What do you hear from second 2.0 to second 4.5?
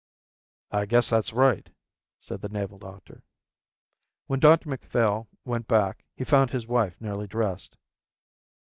said the naval doctor. When